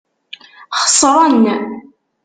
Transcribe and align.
Xeṣṛen. 0.83 1.43